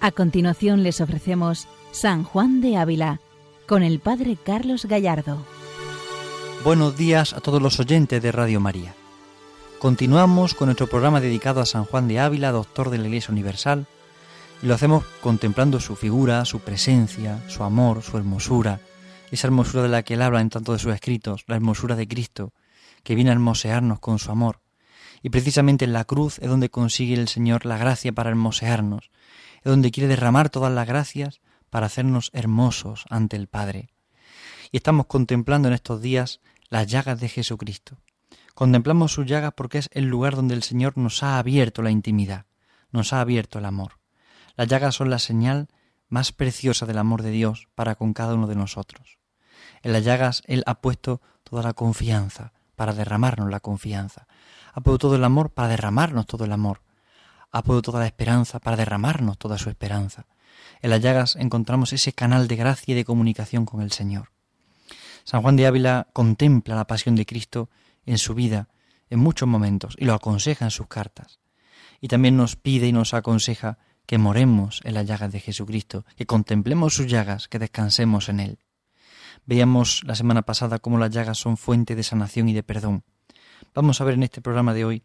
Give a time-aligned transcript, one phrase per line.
[0.00, 3.20] A continuación les ofrecemos San Juan de Ávila
[3.66, 5.44] con el Padre Carlos Gallardo.
[6.62, 8.94] Buenos días a todos los oyentes de Radio María.
[9.80, 13.86] Continuamos con nuestro programa dedicado a San Juan de Ávila, doctor de la Iglesia Universal,
[14.62, 18.80] y lo hacemos contemplando su figura, su presencia, su amor, su hermosura,
[19.32, 22.06] esa hermosura de la que él habla en tanto de sus escritos, la hermosura de
[22.06, 22.52] Cristo,
[23.02, 24.60] que viene a hermosearnos con su amor.
[25.22, 29.10] Y precisamente en la cruz es donde consigue el Señor la gracia para hermosearnos,
[29.58, 31.40] es donde quiere derramar todas las gracias
[31.70, 33.90] para hacernos hermosos ante el Padre.
[34.70, 37.98] Y estamos contemplando en estos días las llagas de Jesucristo.
[38.54, 42.46] Contemplamos sus llagas porque es el lugar donde el Señor nos ha abierto la intimidad,
[42.90, 43.98] nos ha abierto el amor.
[44.56, 45.68] Las llagas son la señal
[46.08, 49.18] más preciosa del amor de Dios para con cada uno de nosotros.
[49.82, 54.26] En las llagas Él ha puesto toda la confianza para derramarnos la confianza.
[54.72, 56.82] Ha puesto todo el amor para derramarnos todo el amor
[57.50, 60.26] ha toda la esperanza para derramarnos toda su esperanza.
[60.80, 64.30] En las llagas encontramos ese canal de gracia y de comunicación con el Señor.
[65.24, 67.68] San Juan de Ávila contempla la pasión de Cristo
[68.06, 68.68] en su vida
[69.10, 71.40] en muchos momentos y lo aconseja en sus cartas.
[72.00, 76.26] Y también nos pide y nos aconseja que moremos en las llagas de Jesucristo, que
[76.26, 78.58] contemplemos sus llagas, que descansemos en Él.
[79.44, 83.04] Veíamos la semana pasada cómo las llagas son fuente de sanación y de perdón.
[83.74, 85.02] Vamos a ver en este programa de hoy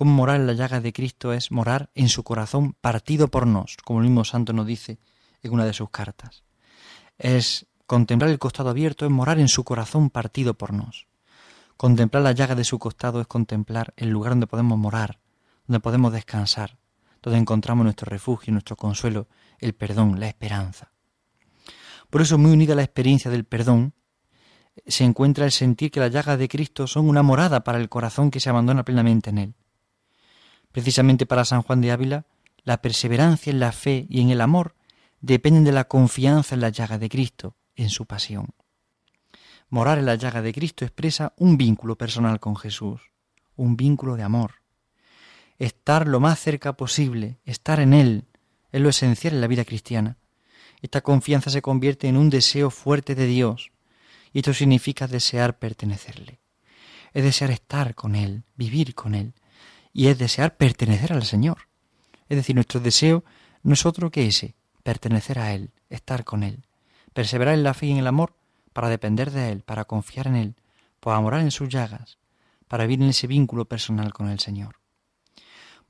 [0.00, 3.76] Cómo morar en la llaga de Cristo es morar en su corazón partido por nos,
[3.84, 4.98] como el mismo santo nos dice
[5.42, 6.42] en una de sus cartas.
[7.18, 11.06] Es contemplar el costado abierto, es morar en su corazón partido por nos.
[11.76, 15.20] Contemplar la llaga de su costado es contemplar el lugar donde podemos morar,
[15.66, 16.78] donde podemos descansar,
[17.20, 19.28] donde encontramos nuestro refugio, nuestro consuelo,
[19.58, 20.92] el perdón, la esperanza.
[22.08, 23.92] Por eso, muy unida a la experiencia del perdón,
[24.86, 28.30] se encuentra el sentir que las llagas de Cristo son una morada para el corazón
[28.30, 29.54] que se abandona plenamente en Él.
[30.72, 32.26] Precisamente para San Juan de Ávila,
[32.62, 34.76] la perseverancia en la fe y en el amor
[35.20, 38.50] dependen de la confianza en la llaga de Cristo, en su pasión.
[39.68, 43.00] Morar en la llaga de Cristo expresa un vínculo personal con Jesús,
[43.56, 44.54] un vínculo de amor.
[45.58, 48.24] Estar lo más cerca posible, estar en Él,
[48.72, 50.16] es lo esencial en la vida cristiana.
[50.80, 53.70] Esta confianza se convierte en un deseo fuerte de Dios,
[54.32, 56.40] y esto significa desear pertenecerle.
[57.12, 59.34] Es desear estar con Él, vivir con Él,
[59.92, 61.68] y es desear pertenecer al Señor.
[62.28, 63.24] Es decir, nuestro deseo
[63.62, 66.64] no es otro que ese, pertenecer a Él, estar con Él,
[67.12, 68.34] perseverar en la fe y en el amor
[68.72, 70.54] para depender de Él, para confiar en Él,
[71.00, 72.18] para morar en sus llagas,
[72.68, 74.76] para vivir en ese vínculo personal con el Señor.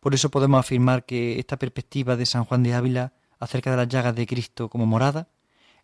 [0.01, 3.89] Por eso podemos afirmar que esta perspectiva de San Juan de Ávila acerca de las
[3.89, 5.29] llagas de Cristo como morada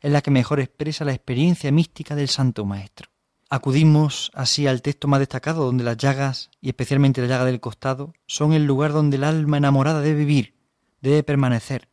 [0.01, 3.11] es la que mejor expresa la experiencia mística del Santo Maestro.
[3.49, 8.13] Acudimos así al texto más destacado, donde las llagas, y especialmente la llaga del costado,
[8.27, 10.57] son el lugar donde el alma enamorada debe vivir,
[11.01, 11.89] debe permanecer,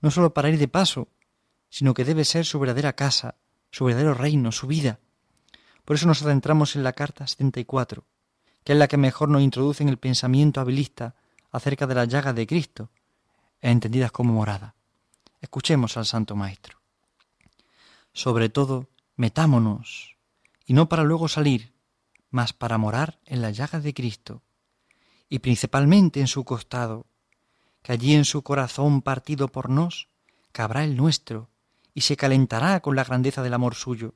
[0.00, 1.08] no sólo para ir de paso,
[1.68, 3.36] sino que debe ser su verdadera casa,
[3.70, 4.98] su verdadero reino, su vida.
[5.84, 8.04] Por eso nos adentramos en la carta 74,
[8.64, 11.14] que es la que mejor nos introduce en el pensamiento habilista
[11.52, 12.90] acerca de la llaga de Cristo,
[13.60, 14.74] entendidas como morada.
[15.40, 16.80] Escuchemos al Santo Maestro.
[18.12, 20.09] Sobre todo, metámonos
[20.70, 21.74] y no para luego salir,
[22.30, 24.44] mas para morar en la llaga de Cristo,
[25.28, 27.06] y principalmente en su costado,
[27.82, 30.06] que allí en su corazón partido por nos,
[30.52, 31.50] cabrá el nuestro,
[31.92, 34.14] y se calentará con la grandeza del amor suyo,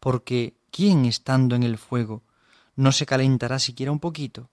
[0.00, 2.24] porque ¿quién estando en el fuego
[2.74, 4.50] no se calentará siquiera un poquito?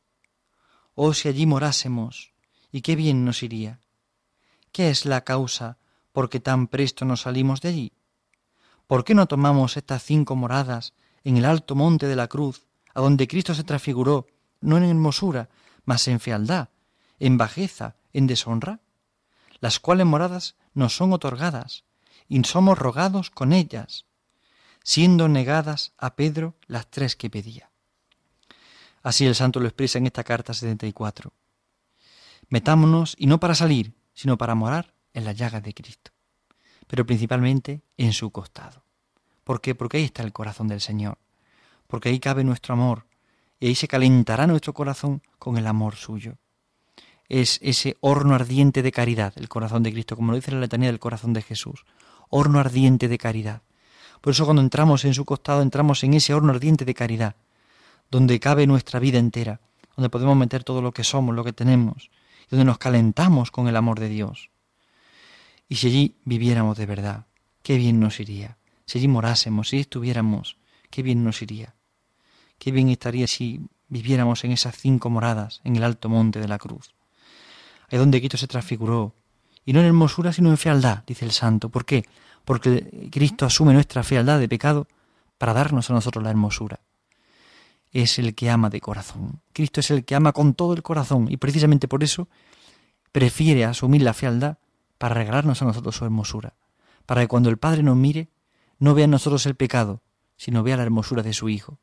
[0.94, 2.32] Oh, si allí morásemos,
[2.72, 3.80] y qué bien nos iría.
[4.72, 5.80] ¿Qué es la causa
[6.12, 7.94] por que tan presto nos salimos de allí?
[8.86, 10.94] ¿Por qué no tomamos estas cinco moradas
[11.28, 14.28] en el alto monte de la cruz, a donde Cristo se transfiguró,
[14.62, 15.50] no en hermosura,
[15.84, 16.70] mas en fealdad,
[17.20, 18.80] en bajeza, en deshonra?
[19.60, 21.84] Las cuales moradas nos son otorgadas,
[22.30, 24.06] y somos rogados con ellas,
[24.84, 27.72] siendo negadas a Pedro las tres que pedía.
[29.04, 31.34] Así el santo lo expresa en esta carta 74.
[32.48, 36.12] Metámonos, y no para salir, sino para morar en la llaga de Cristo,
[36.88, 38.87] pero principalmente en su costado.
[39.48, 39.76] ¿Por qué?
[39.76, 41.18] Porque ahí está el corazón del Señor,
[41.88, 43.06] porque ahí cabe nuestro amor,
[43.62, 46.36] y ahí se calentará nuestro corazón con el amor suyo.
[47.30, 50.90] Es ese horno ardiente de caridad, el corazón de Cristo, como lo dice la letanía
[50.90, 51.86] del corazón de Jesús,
[52.28, 53.62] horno ardiente de caridad.
[54.20, 57.38] Por eso cuando entramos en su costado, entramos en ese horno ardiente de caridad,
[58.12, 59.62] donde cabe nuestra vida entera,
[59.96, 62.12] donde podemos meter todo lo que somos, lo que tenemos,
[62.48, 64.50] y donde nos calentamos con el amor de Dios.
[65.70, 67.28] Y si allí viviéramos de verdad,
[67.64, 68.57] qué bien nos iría
[68.88, 70.58] si allí morásemos, si estuviéramos,
[70.90, 71.76] qué bien nos iría.
[72.58, 76.58] Qué bien estaría si viviéramos en esas cinco moradas en el alto monte de la
[76.58, 76.96] cruz.
[77.90, 79.14] Ahí donde Cristo se transfiguró
[79.66, 81.68] Y no en hermosura, sino en fealdad, dice el santo.
[81.68, 82.06] ¿Por qué?
[82.46, 84.88] Porque Cristo asume nuestra fealdad de pecado
[85.38, 86.80] para darnos a nosotros la hermosura.
[87.92, 89.42] Es el que ama de corazón.
[89.52, 92.30] Cristo es el que ama con todo el corazón y precisamente por eso
[93.12, 94.58] prefiere asumir la fealdad
[94.98, 96.54] para regalarnos a nosotros su hermosura.
[97.06, 98.30] Para que cuando el Padre nos mire,
[98.80, 100.02] no vea en nosotros el pecado,
[100.36, 101.80] sino vea la hermosura de su Hijo.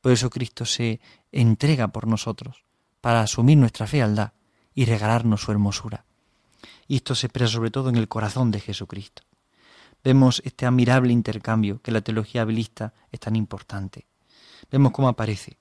[0.00, 1.00] Por eso Cristo se
[1.32, 2.64] entrega por nosotros,
[3.00, 4.32] para asumir nuestra fealdad
[4.74, 6.04] y regalarnos su hermosura.
[6.86, 9.22] Y esto se expresa sobre todo en el corazón de Jesucristo.
[10.02, 14.06] Vemos este admirable intercambio que la teología habilista es tan importante.
[14.70, 15.56] Vemos cómo aparece.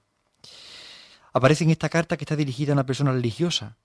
[1.31, 3.77] Aparece en esta carta que está dirigida a una persona religiosa.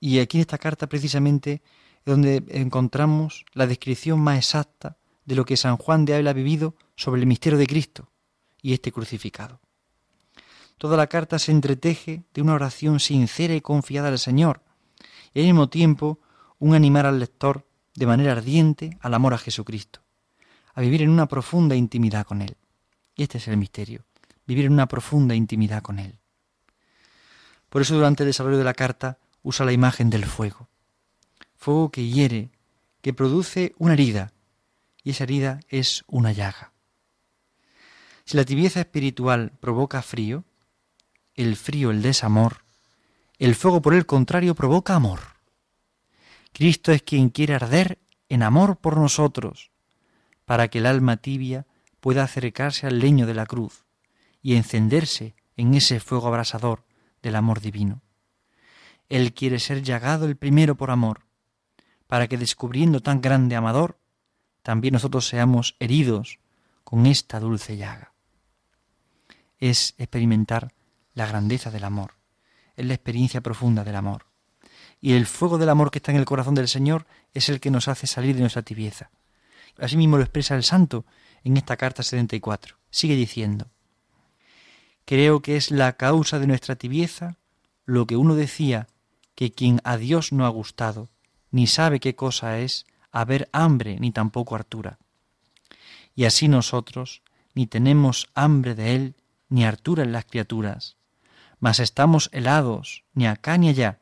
[0.00, 1.62] Y aquí en esta carta precisamente
[1.98, 4.96] es donde encontramos la descripción más exacta
[5.28, 8.08] de lo que San Juan de Ávila ha vivido sobre el misterio de Cristo
[8.62, 9.60] y este crucificado.
[10.78, 14.62] Toda la carta se entreteje de una oración sincera y confiada al Señor,
[15.34, 16.18] y al mismo tiempo
[16.58, 20.00] un animar al lector de manera ardiente al amor a Jesucristo,
[20.72, 22.56] a vivir en una profunda intimidad con Él.
[23.14, 24.06] Y este es el misterio,
[24.46, 26.18] vivir en una profunda intimidad con Él.
[27.68, 30.70] Por eso durante el desarrollo de la carta usa la imagen del fuego.
[31.54, 32.48] Fuego que hiere,
[33.02, 34.32] que produce una herida,
[35.08, 36.74] y esa herida es una llaga.
[38.26, 40.44] Si la tibieza espiritual provoca frío,
[41.34, 42.58] el frío el desamor,
[43.38, 45.20] el fuego por el contrario provoca amor.
[46.52, 49.70] Cristo es quien quiere arder en amor por nosotros,
[50.44, 51.66] para que el alma tibia
[52.00, 53.86] pueda acercarse al leño de la cruz
[54.42, 56.84] y encenderse en ese fuego abrasador
[57.22, 58.02] del amor divino.
[59.08, 61.22] Él quiere ser llagado el primero por amor,
[62.06, 63.98] para que descubriendo tan grande amador,
[64.68, 66.40] también nosotros seamos heridos
[66.84, 68.12] con esta dulce llaga.
[69.58, 70.74] Es experimentar
[71.14, 72.16] la grandeza del amor,
[72.76, 74.26] es la experiencia profunda del amor
[75.00, 77.70] y el fuego del amor que está en el corazón del Señor es el que
[77.70, 79.10] nos hace salir de nuestra tibieza.
[79.78, 81.06] Asimismo lo expresa el santo
[81.44, 82.76] en esta carta 74.
[82.90, 83.68] Sigue diciendo,
[85.06, 87.36] Creo que es la causa de nuestra tibieza
[87.86, 88.86] lo que uno decía,
[89.34, 91.08] que quien a Dios no ha gustado,
[91.50, 94.98] ni sabe qué cosa es haber hambre ni tampoco hartura.
[96.14, 97.22] Y así nosotros
[97.54, 99.16] ni tenemos hambre de Él
[99.48, 100.96] ni hartura en las criaturas,
[101.60, 104.00] mas estamos helados ni acá ni allá,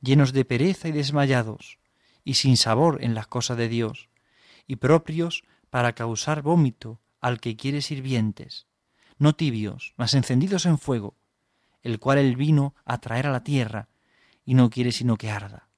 [0.00, 1.78] llenos de pereza y desmayados,
[2.24, 4.08] y sin sabor en las cosas de Dios,
[4.66, 8.66] y propios para causar vómito al que quiere sirvientes,
[9.18, 11.16] no tibios, mas encendidos en fuego,
[11.82, 13.88] el cual él vino a traer a la tierra,
[14.44, 15.68] y no quiere sino que arda.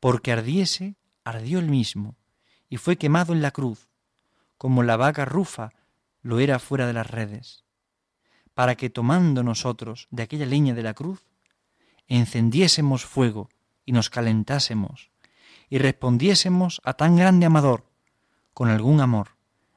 [0.00, 2.16] Porque ardiese, ardió él mismo,
[2.68, 3.88] y fue quemado en la cruz,
[4.58, 5.72] como la vaca rufa
[6.22, 7.64] lo era fuera de las redes,
[8.54, 11.24] para que tomando nosotros de aquella leña de la cruz,
[12.08, 13.48] encendiésemos fuego
[13.84, 15.10] y nos calentásemos,
[15.68, 17.86] y respondiésemos a tan grande amador
[18.52, 19.36] con algún amor,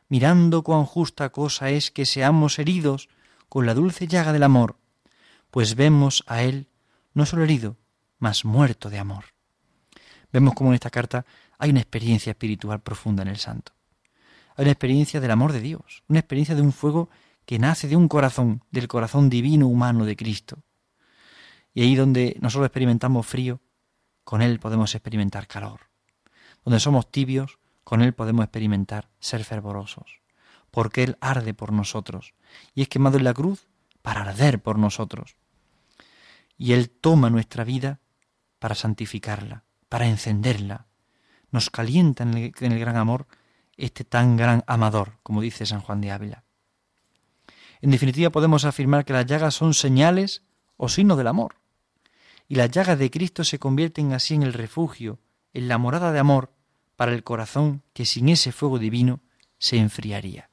[0.09, 3.09] mirando cuán justa cosa es que seamos heridos
[3.49, 4.77] con la dulce llaga del amor,
[5.51, 6.67] pues vemos a él
[7.13, 7.77] no solo herido,
[8.17, 9.32] mas muerto de amor.
[10.33, 11.25] Vemos como en esta carta
[11.59, 13.71] hay una experiencia espiritual profunda en el santo.
[14.55, 17.09] Hay una experiencia del amor de Dios, una experiencia de un fuego
[17.45, 20.63] que nace de un corazón, del corazón divino humano de Cristo,
[21.73, 23.61] y ahí donde nosotros experimentamos frío,
[24.23, 25.81] con Él podemos experimentar calor.
[26.63, 30.21] Donde somos tibios, con Él podemos experimentar ser fervorosos.
[30.71, 32.33] Porque Él arde por nosotros.
[32.73, 33.67] Y es quemado en la cruz
[34.01, 35.35] para arder por nosotros.
[36.57, 37.99] Y Él toma nuestra vida
[38.59, 40.87] para santificarla, para encenderla.
[41.51, 43.27] Nos calienta en el, gran amor
[43.77, 46.45] este tan gran amador, como dice San Juan de Ávila.
[47.79, 50.41] En definitiva, podemos afirmar que las llagas son señales
[50.77, 51.57] o signos del amor
[52.47, 55.19] y las llagas de Cristo se convierten así en el refugio,
[55.53, 56.51] en la morada de amor
[56.95, 59.19] para el corazón que sin ese fuego divino
[59.59, 60.49] se enfriaría.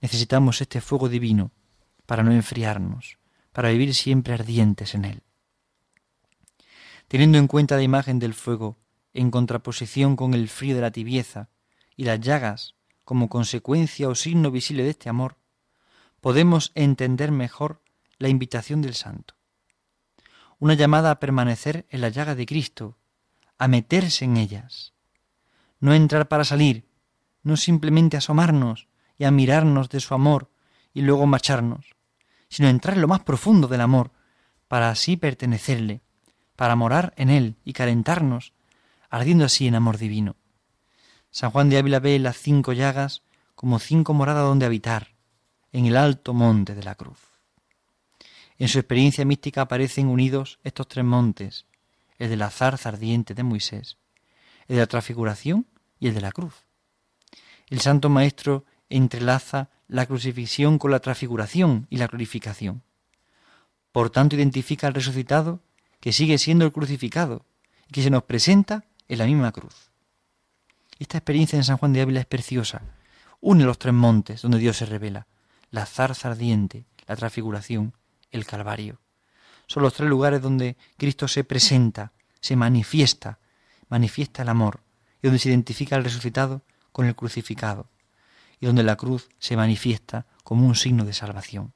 [0.00, 1.52] Necesitamos este fuego divino
[2.04, 3.16] para no enfriarnos,
[3.52, 5.22] para vivir siempre ardientes en él.
[7.08, 8.78] Teniendo en cuenta la imagen del fuego
[9.14, 11.48] en contraposición con el frío de la tibieza
[11.96, 12.74] y las llagas
[13.04, 15.38] como consecuencia o signo visible de este amor,
[16.20, 17.82] podemos entender mejor
[18.18, 19.34] la invitación del santo.
[20.58, 22.98] Una llamada a permanecer en la llaga de Cristo,
[23.56, 24.92] a meterse en ellas,
[25.80, 26.88] no entrar para salir,
[27.42, 30.50] no simplemente asomarnos y a mirarnos de su amor
[30.92, 31.96] y luego marcharnos,
[32.50, 34.12] sino entrar en lo más profundo del amor,
[34.66, 36.02] para así pertenecerle,
[36.58, 38.52] para morar en él y calentarnos,
[39.10, 40.34] ardiendo así en amor divino.
[41.30, 43.22] San Juan de Ávila ve las cinco llagas
[43.54, 45.14] como cinco moradas donde habitar,
[45.70, 47.20] en el alto monte de la cruz.
[48.58, 51.66] En su experiencia mística aparecen unidos estos tres montes,
[52.18, 53.96] el de la zarza ardiente de Moisés,
[54.66, 55.68] el de la transfiguración
[56.00, 56.64] y el de la cruz.
[57.68, 62.82] El Santo Maestro entrelaza la crucifixión con la transfiguración y la glorificación.
[63.92, 65.60] Por tanto, identifica al resucitado
[66.00, 67.44] que sigue siendo el crucificado
[67.88, 69.90] y que se nos presenta en la misma cruz.
[70.98, 72.82] Esta experiencia en San Juan de Ávila es preciosa.
[73.40, 75.26] Une los tres montes donde Dios se revela,
[75.70, 77.94] la zarza ardiente, la transfiguración,
[78.30, 79.00] el Calvario.
[79.66, 83.38] Son los tres lugares donde Cristo se presenta, se manifiesta,
[83.88, 84.80] manifiesta el amor,
[85.22, 87.90] y donde se identifica el resucitado con el crucificado,
[88.60, 91.74] y donde la cruz se manifiesta como un signo de salvación.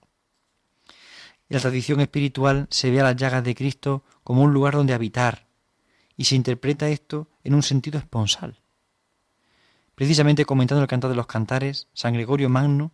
[1.48, 5.46] La tradición espiritual se ve a las llagas de Cristo como un lugar donde habitar,
[6.16, 8.60] y se interpreta esto en un sentido esponsal.
[9.94, 12.92] Precisamente comentando el canto de los cantares, San Gregorio Magno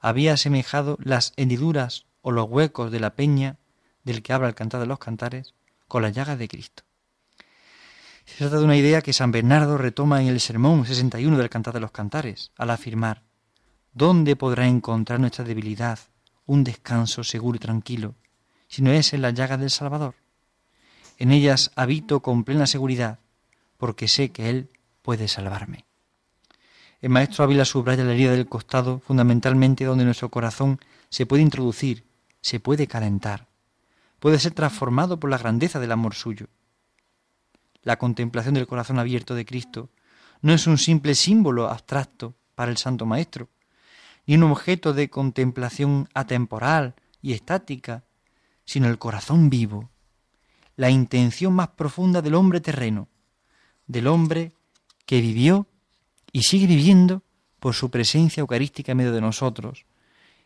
[0.00, 3.58] había asemejado las hendiduras o los huecos de la peña
[4.04, 5.54] del que habla el cantar de los cantares
[5.88, 6.84] con las llagas de Cristo.
[8.24, 11.72] Se trata de una idea que San Bernardo retoma en el Sermón 61 del Cantar
[11.72, 13.22] de los Cantares, al afirmar,
[13.92, 15.98] ¿Dónde podrá encontrar nuestra debilidad
[16.44, 18.14] un descanso seguro y tranquilo,
[18.68, 20.14] si no es en las llagas del Salvador?
[21.18, 23.18] En ellas habito con plena seguridad,
[23.76, 24.70] porque sé que Él
[25.02, 25.84] puede salvarme.
[27.00, 32.04] El maestro Ávila subraya la herida del costado fundamentalmente donde nuestro corazón se puede introducir,
[32.40, 33.48] se puede calentar,
[34.20, 36.46] puede ser transformado por la grandeza del amor suyo.
[37.82, 39.90] La contemplación del corazón abierto de Cristo
[40.40, 43.48] no es un simple símbolo abstracto para el Santo Maestro,
[44.26, 48.04] ni un objeto de contemplación atemporal y estática,
[48.64, 49.90] sino el corazón vivo,
[50.78, 53.08] la intención más profunda del hombre terreno,
[53.88, 54.52] del hombre
[55.06, 55.66] que vivió
[56.30, 57.24] y sigue viviendo
[57.58, 59.86] por su presencia eucarística en medio de nosotros,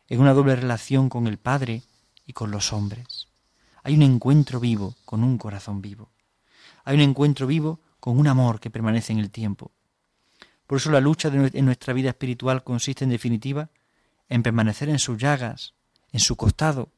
[0.08, 1.82] en una doble relación con el Padre
[2.26, 3.28] y con los hombres.
[3.82, 6.08] Hay un encuentro vivo con un corazón vivo.
[6.84, 9.70] Hay un encuentro vivo con un amor que permanece en el tiempo.
[10.66, 13.68] Por eso la lucha en nuestra vida espiritual consiste en definitiva
[14.30, 15.74] en permanecer en sus llagas,
[16.10, 16.88] en su costado,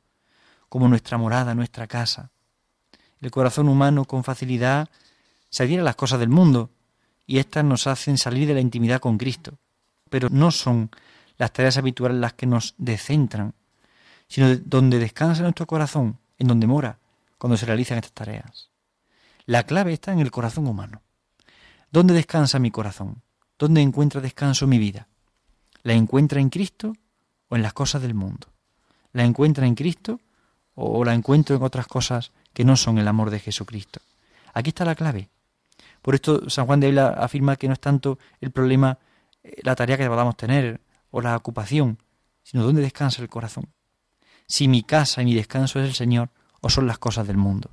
[0.69, 2.31] como nuestra morada, nuestra casa.
[3.25, 4.91] El corazón humano con facilidad
[5.49, 6.69] se adhiere a las cosas del mundo
[7.27, 9.57] y éstas nos hacen salir de la intimidad con Cristo,
[10.11, 10.91] pero no son
[11.39, 13.55] las tareas habituales las que nos descentran,
[14.29, 16.99] sino donde descansa nuestro corazón, en donde mora,
[17.39, 18.69] cuando se realizan estas tareas.
[19.47, 21.01] La clave está en el corazón humano.
[21.91, 23.23] ¿Dónde descansa mi corazón?
[23.59, 25.09] ¿Dónde encuentra descanso mi vida?
[25.83, 26.93] ¿La encuentra en Cristo
[27.49, 28.49] o en las cosas del mundo?
[29.15, 30.21] ¿La encuentra en Cristo
[30.75, 34.01] o la encuentro en otras cosas que no son el amor de Jesucristo?
[34.55, 35.29] Aquí está la clave.
[36.01, 38.99] Por esto San Juan de Ávila afirma que no es tanto el problema
[39.43, 40.81] eh, la tarea que podamos tener
[41.11, 41.99] o la ocupación,
[42.43, 43.73] sino dónde descansa el corazón.
[44.47, 46.31] Si mi casa y mi descanso es el Señor
[46.61, 47.71] o son las cosas del mundo.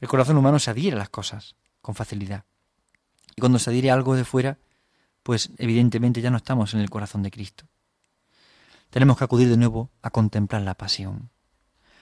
[0.00, 2.44] El corazón humano se adhiere a las cosas con facilidad.
[3.36, 4.58] Y cuando se adhiere a algo de fuera,
[5.22, 7.64] pues evidentemente ya no estamos en el corazón de Cristo.
[8.90, 11.30] Tenemos que acudir de nuevo a contemplar la pasión.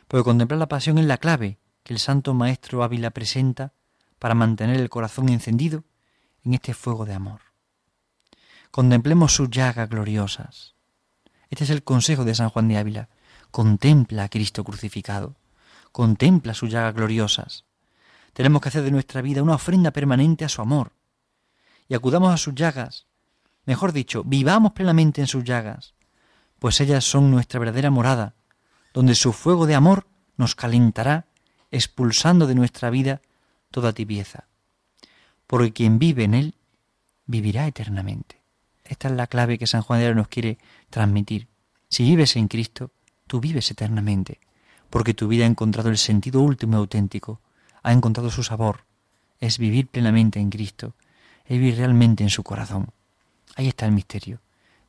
[0.09, 3.73] Porque contemplar la pasión es la clave que el Santo Maestro Ávila presenta
[4.19, 5.85] para mantener el corazón encendido
[6.45, 7.41] en este fuego de amor.
[8.71, 10.75] Contemplemos sus llagas gloriosas.
[11.49, 13.09] Este es el consejo de San Juan de Ávila.
[13.51, 15.37] Contempla a Cristo crucificado.
[15.91, 17.65] Contempla sus llagas gloriosas.
[18.33, 20.93] Tenemos que hacer de nuestra vida una ofrenda permanente a su amor.
[21.89, 23.07] Y acudamos a sus llagas.
[23.67, 25.95] Mejor dicho, vivamos plenamente en sus llagas,
[26.59, 28.35] pues ellas son nuestra verdadera morada,
[28.93, 30.07] donde su fuego de amor
[30.37, 31.27] nos calentará,
[31.71, 33.21] expulsando de nuestra vida
[33.71, 34.45] toda tibieza.
[35.47, 36.55] Porque quien vive en él,
[37.27, 38.41] vivirá eternamente.
[38.85, 40.59] Esta es la clave que San Juan de nos quiere
[40.91, 41.47] transmitir.
[41.89, 42.91] Si vives en Cristo,
[43.27, 44.41] tú vives eternamente,
[44.91, 47.41] porque tu vida ha encontrado el sentido último y auténtico,
[47.83, 48.85] ha encontrado su sabor,
[49.39, 50.95] es vivir plenamente en Cristo,
[51.45, 52.89] es vivir realmente en su corazón.
[53.55, 54.41] Ahí está el misterio,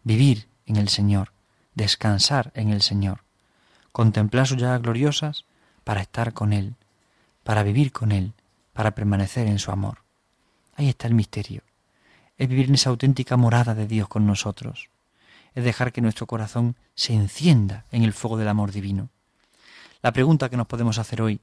[0.04, 1.32] vivir en el Señor,
[1.76, 3.24] descansar en el Señor,
[3.92, 5.46] contemplar sus llagas gloriosas
[5.92, 6.76] para estar con Él,
[7.44, 8.32] para vivir con Él,
[8.72, 10.06] para permanecer en su amor.
[10.78, 11.64] Ahí está el misterio,
[12.38, 14.90] es vivir en esa auténtica morada de Dios con nosotros,
[15.54, 19.10] es dejar que nuestro corazón se encienda en el fuego del amor divino.
[20.02, 21.42] La pregunta que nos podemos hacer hoy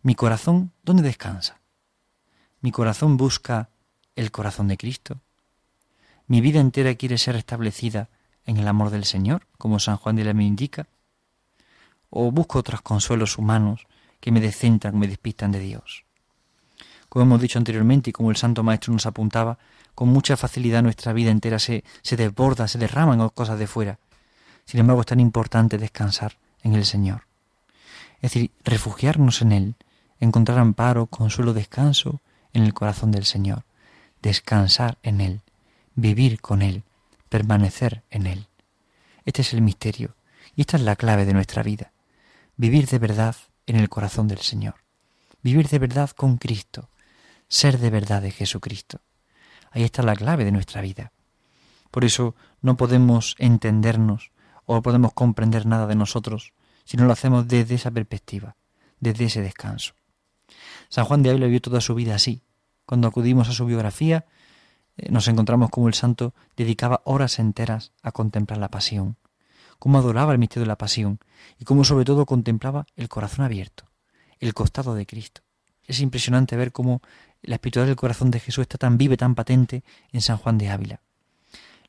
[0.00, 1.60] mi corazón, ¿dónde descansa?
[2.62, 3.68] Mi corazón busca
[4.14, 5.20] el corazón de Cristo.
[6.26, 8.08] Mi vida entera quiere ser establecida
[8.46, 10.86] en el amor del Señor, como San Juan de la me indica.
[12.10, 13.86] O busco otros consuelos humanos
[14.20, 16.04] que me descentran, me despistan de Dios.
[17.08, 19.58] Como hemos dicho anteriormente y como el Santo Maestro nos apuntaba,
[19.94, 23.98] con mucha facilidad nuestra vida entera se, se desborda, se derrama en cosas de fuera.
[24.64, 27.26] Sin embargo, es tan importante descansar en el Señor.
[28.16, 29.74] Es decir, refugiarnos en Él,
[30.20, 32.20] encontrar amparo, consuelo, descanso
[32.52, 33.64] en el corazón del Señor,
[34.22, 35.40] descansar en Él,
[35.94, 36.82] vivir con Él,
[37.28, 38.46] permanecer en Él.
[39.24, 40.14] Este es el misterio
[40.54, 41.92] y esta es la clave de nuestra vida.
[42.58, 43.36] Vivir de verdad
[43.66, 44.76] en el corazón del Señor.
[45.42, 46.88] Vivir de verdad con Cristo.
[47.48, 49.02] Ser de verdad de Jesucristo.
[49.70, 51.12] Ahí está la clave de nuestra vida.
[51.90, 54.32] Por eso no podemos entendernos
[54.64, 58.56] o podemos comprender nada de nosotros si no lo hacemos desde esa perspectiva,
[59.00, 59.92] desde ese descanso.
[60.88, 62.42] San Juan de Ávila vio toda su vida así.
[62.86, 64.24] Cuando acudimos a su biografía,
[64.96, 69.18] eh, nos encontramos como el santo dedicaba horas enteras a contemplar la pasión,
[69.78, 71.18] cómo adoraba el misterio de la pasión
[71.58, 73.84] y cómo sobre todo contemplaba el corazón abierto,
[74.40, 75.42] el costado de Cristo.
[75.84, 77.00] Es impresionante ver cómo
[77.42, 80.58] la espiritualidad del corazón de Jesús está tan viva y tan patente en San Juan
[80.58, 81.00] de Ávila.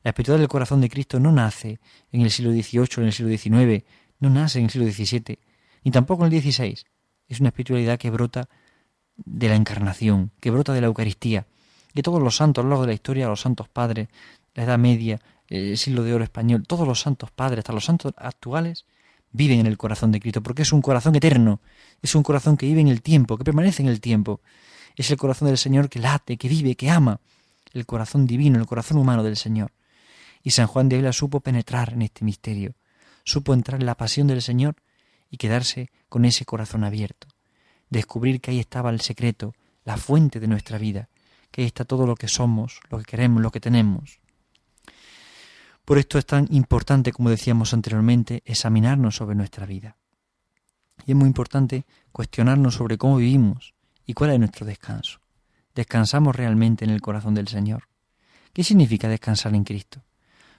[0.02, 1.80] La espiritualidad del corazón de Cristo no nace
[2.12, 3.84] en el siglo XVIII, en el siglo XIX,
[4.20, 5.38] no nace en el siglo XVII,
[5.84, 6.78] ni tampoco en el XVI.
[7.28, 8.48] Es una espiritualidad que brota
[9.16, 11.46] de la encarnación, que brota de la Eucaristía,
[11.94, 14.08] que todos los santos a lo largo de la historia, los santos padres,
[14.54, 18.12] la Edad Media, el siglo de oro español, todos los santos padres, hasta los santos
[18.16, 18.84] actuales,
[19.32, 21.60] viven en el corazón de Cristo, porque es un corazón eterno,
[22.02, 24.40] es un corazón que vive en el tiempo, que permanece en el tiempo,
[24.96, 27.20] es el corazón del Señor que late, que vive, que ama,
[27.72, 29.72] el corazón divino, el corazón humano del Señor.
[30.42, 32.74] Y San Juan de Ávila supo penetrar en este misterio,
[33.24, 34.76] supo entrar en la pasión del Señor
[35.30, 37.28] y quedarse con ese corazón abierto,
[37.90, 41.08] descubrir que ahí estaba el secreto, la fuente de nuestra vida,
[41.50, 44.20] que ahí está todo lo que somos, lo que queremos, lo que tenemos.
[45.88, 49.96] Por esto es tan importante, como decíamos anteriormente, examinarnos sobre nuestra vida.
[51.06, 53.72] Y es muy importante cuestionarnos sobre cómo vivimos
[54.04, 55.20] y cuál es nuestro descanso.
[55.74, 57.84] ¿Descansamos realmente en el corazón del Señor?
[58.52, 60.04] ¿Qué significa descansar en Cristo?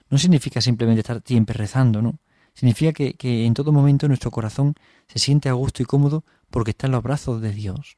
[0.10, 2.18] No significa simplemente estar siempre rezando, ¿no?
[2.56, 4.74] Significa que, en todo momento nuestro corazón
[5.08, 7.98] se siente a gusto y cómodo porque está en los brazos de Dios.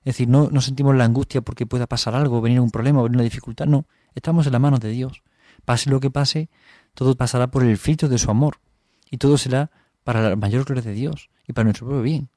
[0.00, 3.16] Es decir, no, no sentimos la angustia porque pueda pasar algo, venir un problema, venir
[3.16, 5.22] una dificultad, no, estamos en las manos de Dios.
[5.68, 6.48] Pase lo que pase,
[6.94, 8.58] todo pasará por el filtro de su amor
[9.10, 9.70] y todo será
[10.02, 12.30] para la mayor gloria de Dios y para nuestro propio bien.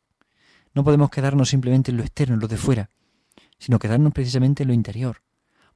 [0.74, 2.89] No podemos quedarnos simplemente en lo externo, en lo de fuera,
[3.58, 5.24] sino quedarnos precisamente en lo interior,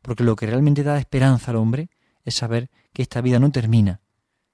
[0.01, 1.89] porque lo que realmente da esperanza al hombre
[2.25, 4.01] es saber que esta vida no termina,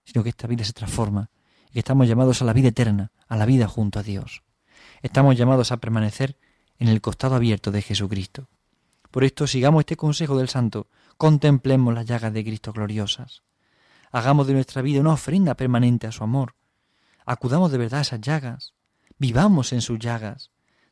[0.06, 1.32] sino que esta vida se transforma
[1.72, 4.44] y que estamos llamados a la vida eterna, a la vida junto a Dios.
[5.02, 6.38] Estamos llamados a permanecer
[6.78, 8.48] en el costado abierto de Jesucristo.
[9.12, 10.88] Por esto sigamos este consejo del santo,
[11.22, 13.44] Contemplemos las llagas de Cristo gloriosas.
[14.12, 16.56] Hagamos de nuestra vida una ofrenda permanente a su amor.
[17.28, 18.74] Acudamos de verdad a esas llagas.
[19.20, 20.50] Vivamos en sus llagas.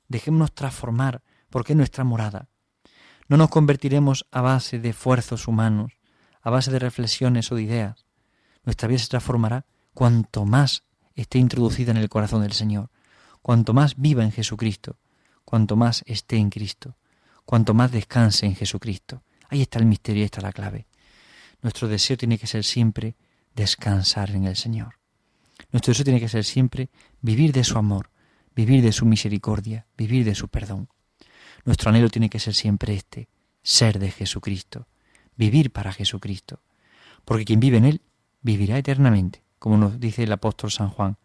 [0.08, 2.48] Dejémonos transformar porque es nuestra morada.
[3.28, 5.94] No nos convertiremos a base de esfuerzos humanos,
[6.44, 8.06] a base de reflexiones o de ideas.
[8.64, 10.84] Nuestra vida se transformará cuanto más
[11.16, 12.92] esté introducida en el corazón del Señor,
[13.42, 15.00] cuanto más viva en Jesucristo,
[15.44, 16.98] cuanto más esté en Cristo,
[17.50, 19.24] cuanto más descanse en Jesucristo.
[19.50, 20.86] Ahí está el misterio, ahí está la clave.
[21.64, 23.16] Nuestro deseo tiene que ser siempre
[23.56, 25.00] descansar en el Señor.
[25.72, 28.12] Nuestro deseo tiene que ser siempre vivir de su amor,
[28.56, 30.90] vivir de su misericordia, vivir de su perdón.
[31.66, 33.30] Nuestro anhelo tiene que ser siempre este,
[33.64, 34.88] ser de Jesucristo,
[35.36, 36.62] vivir para Jesucristo.
[37.26, 38.02] Porque quien vive en Él
[38.44, 41.18] vivirá eternamente, como nos dice el apóstol San Juan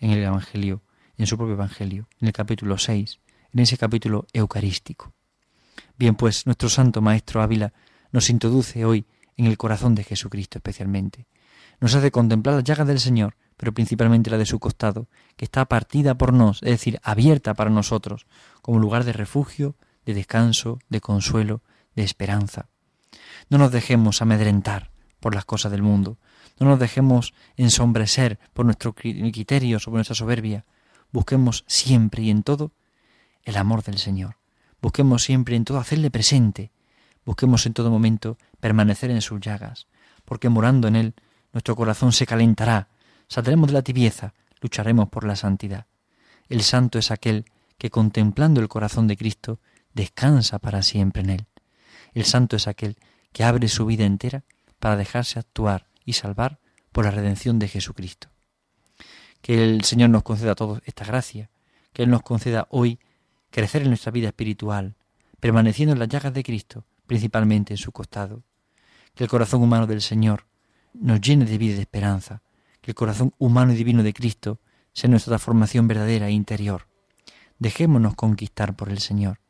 [0.00, 0.82] en el Evangelio,
[1.16, 3.20] en su propio Evangelio, en el capítulo 6,
[3.52, 5.14] en ese capítulo eucarístico.
[6.00, 7.74] Bien, pues nuestro Santo Maestro Ávila
[8.10, 9.04] nos introduce hoy
[9.36, 11.26] en el corazón de Jesucristo especialmente.
[11.78, 15.66] Nos hace contemplar las llagas del Señor, pero principalmente la de su costado, que está
[15.66, 18.26] partida por nos, es decir, abierta para nosotros,
[18.62, 21.60] como lugar de refugio, de descanso, de consuelo,
[21.94, 22.70] de esperanza.
[23.50, 26.16] No nos dejemos amedrentar por las cosas del mundo,
[26.58, 30.64] no nos dejemos ensombrecer por nuestros criterios o por nuestra soberbia.
[31.12, 32.72] Busquemos siempre y en todo
[33.44, 34.39] el amor del Señor.
[34.82, 36.70] Busquemos siempre en todo hacerle presente.
[37.24, 39.86] Busquemos en todo momento permanecer en sus llagas,
[40.24, 41.14] porque morando en él
[41.52, 42.88] nuestro corazón se calentará,
[43.28, 45.86] saldremos de la tibieza, lucharemos por la santidad.
[46.48, 47.44] El santo es aquel
[47.78, 49.60] que contemplando el corazón de Cristo
[49.94, 51.46] descansa para siempre en él.
[52.14, 52.96] El santo es aquel
[53.32, 54.44] que abre su vida entera
[54.78, 56.58] para dejarse actuar y salvar
[56.92, 58.28] por la redención de Jesucristo.
[59.42, 61.50] Que el Señor nos conceda a todos esta gracia,
[61.92, 62.98] que Él nos conceda hoy
[63.50, 64.96] crecer en nuestra vida espiritual,
[65.40, 68.42] permaneciendo en las llagas de Cristo, principalmente en su costado.
[69.14, 70.46] Que el corazón humano del Señor
[70.94, 72.42] nos llene de vida y de esperanza,
[72.80, 74.60] que el corazón humano y divino de Cristo
[74.92, 76.86] sea nuestra transformación verdadera e interior.
[77.58, 79.40] Dejémonos conquistar por el Señor,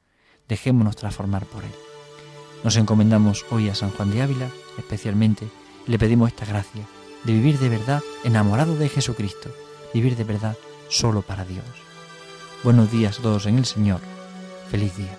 [0.48, 1.70] dejémonos transformar por Él.
[2.64, 5.48] Nos encomendamos hoy a San Juan de Ávila, especialmente,
[5.86, 6.86] y le pedimos esta gracia
[7.24, 9.50] de vivir de verdad enamorado de Jesucristo,
[9.94, 10.56] vivir de verdad
[10.88, 11.89] solo para Dios.
[12.62, 14.00] Buenos días a todos en el Señor.
[14.70, 15.18] Feliz día.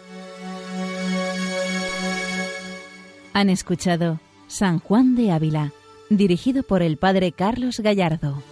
[3.34, 5.72] Han escuchado San Juan de Ávila,
[6.10, 8.44] dirigido por el Padre Carlos Gallardo.